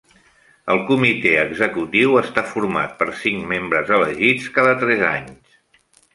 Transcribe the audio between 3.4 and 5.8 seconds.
membres elegits cada tres anys.